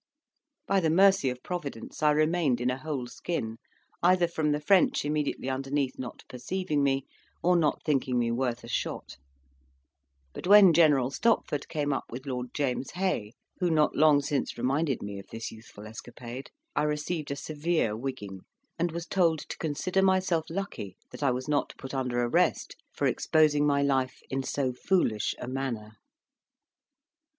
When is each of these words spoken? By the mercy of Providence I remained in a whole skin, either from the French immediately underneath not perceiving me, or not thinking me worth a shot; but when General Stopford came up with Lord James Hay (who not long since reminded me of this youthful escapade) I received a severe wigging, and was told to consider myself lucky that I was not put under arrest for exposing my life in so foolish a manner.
By 0.65 0.79
the 0.79 0.89
mercy 0.89 1.29
of 1.29 1.43
Providence 1.43 2.01
I 2.01 2.09
remained 2.09 2.59
in 2.59 2.71
a 2.71 2.77
whole 2.79 3.05
skin, 3.05 3.57
either 4.01 4.27
from 4.27 4.51
the 4.51 4.59
French 4.59 5.05
immediately 5.05 5.47
underneath 5.47 5.99
not 5.99 6.23
perceiving 6.27 6.81
me, 6.81 7.05
or 7.43 7.55
not 7.55 7.83
thinking 7.85 8.17
me 8.17 8.31
worth 8.31 8.63
a 8.63 8.67
shot; 8.67 9.17
but 10.33 10.47
when 10.47 10.73
General 10.73 11.11
Stopford 11.11 11.69
came 11.69 11.93
up 11.93 12.05
with 12.09 12.25
Lord 12.25 12.47
James 12.51 12.89
Hay 12.93 13.33
(who 13.59 13.69
not 13.69 13.95
long 13.95 14.23
since 14.23 14.57
reminded 14.57 15.03
me 15.03 15.19
of 15.19 15.27
this 15.27 15.51
youthful 15.51 15.85
escapade) 15.85 16.49
I 16.75 16.81
received 16.81 17.29
a 17.29 17.35
severe 17.35 17.95
wigging, 17.95 18.39
and 18.79 18.91
was 18.91 19.05
told 19.05 19.47
to 19.49 19.57
consider 19.59 20.01
myself 20.01 20.45
lucky 20.49 20.97
that 21.11 21.21
I 21.21 21.29
was 21.29 21.47
not 21.47 21.75
put 21.77 21.93
under 21.93 22.23
arrest 22.23 22.75
for 22.91 23.05
exposing 23.05 23.67
my 23.67 23.83
life 23.83 24.19
in 24.31 24.41
so 24.41 24.73
foolish 24.73 25.35
a 25.37 25.47
manner. 25.47 25.91